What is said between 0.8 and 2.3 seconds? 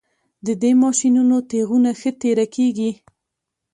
ماشینونو تیغونه ښه